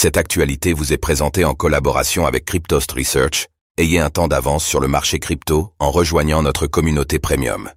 [0.00, 3.48] Cette actualité vous est présentée en collaboration avec Cryptost Research.
[3.78, 7.68] Ayez un temps d'avance sur le marché crypto en rejoignant notre communauté premium.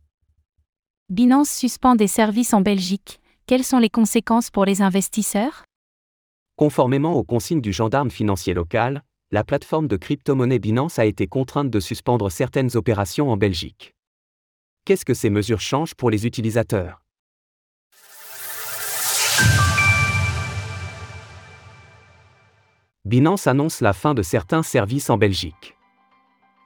[1.09, 3.19] Binance suspend des services en Belgique.
[3.47, 5.63] Quelles sont les conséquences pour les investisseurs?
[6.57, 9.01] Conformément aux consignes du gendarme financier local,
[9.31, 13.95] la plateforme de crypto-monnaie Binance a été contrainte de suspendre certaines opérations en Belgique.
[14.85, 17.01] Qu'est-ce que ces mesures changent pour les utilisateurs?
[23.11, 25.75] Binance annonce la fin de certains services en Belgique.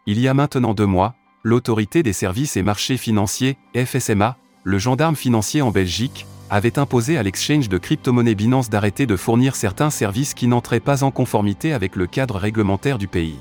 [0.06, 5.16] Il y a maintenant deux mois, l'autorité des services et marchés financiers, FSMA, le gendarme
[5.16, 10.36] financier en Belgique, avait imposé à l'exchange de crypto-monnaie Binance d'arrêter de fournir certains services
[10.36, 13.40] qui n'entraient pas en conformité avec le cadre réglementaire du pays.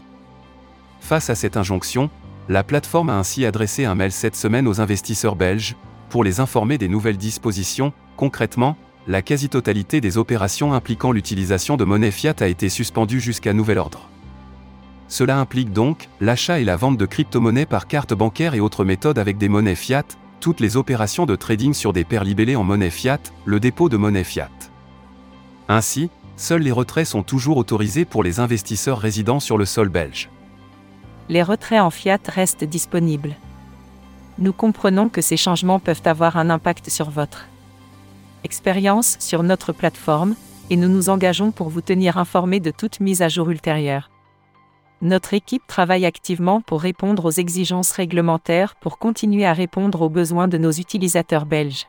[1.01, 2.09] Face à cette injonction,
[2.49, 5.77] la plateforme a ainsi adressé un mail cette semaine aux investisseurs belges,
[6.09, 12.11] pour les informer des nouvelles dispositions, concrètement, la quasi-totalité des opérations impliquant l'utilisation de monnaie
[12.11, 14.09] fiat a été suspendue jusqu'à nouvel ordre.
[15.09, 19.19] Cela implique donc l'achat et la vente de crypto-monnaies par carte bancaire et autres méthodes
[19.19, 20.05] avec des monnaies fiat,
[20.41, 23.99] toutes les opérations de trading sur des paires libellées en monnaie fiat, le dépôt de
[23.99, 24.51] monnaie fiat.
[25.69, 30.31] Ainsi, seuls les retraits sont toujours autorisés pour les investisseurs résidant sur le sol belge.
[31.29, 33.37] Les retraits en fiat restent disponibles.
[34.39, 37.47] Nous comprenons que ces changements peuvent avoir un impact sur votre
[38.45, 40.35] expérience sur notre plateforme,
[40.71, 44.11] et nous nous engageons pour vous tenir informé de toute mise à jour ultérieure.
[45.03, 50.49] Notre équipe travaille activement pour répondre aux exigences réglementaires pour continuer à répondre aux besoins
[50.49, 51.87] de nos utilisateurs belges.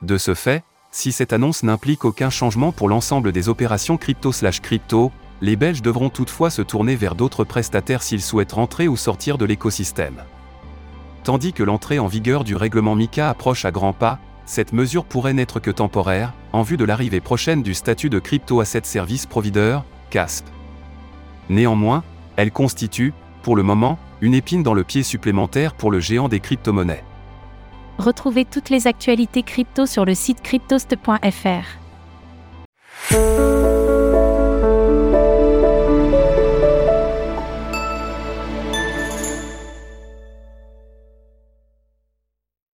[0.00, 5.56] De ce fait, si cette annonce n'implique aucun changement pour l'ensemble des opérations crypto/crypto, les
[5.56, 10.22] Belges devront toutefois se tourner vers d'autres prestataires s'ils souhaitent rentrer ou sortir de l'écosystème.
[11.24, 15.32] Tandis que l'entrée en vigueur du règlement MICA approche à grands pas, cette mesure pourrait
[15.32, 19.78] n'être que temporaire, en vue de l'arrivée prochaine du statut de Crypto Asset Service Provider,
[20.10, 20.46] CASP.
[21.48, 22.04] Néanmoins,
[22.36, 26.40] elle constitue, pour le moment, une épine dans le pied supplémentaire pour le géant des
[26.40, 27.04] crypto-monnaies.
[27.98, 31.78] Retrouvez toutes les actualités crypto sur le site cryptost.fr.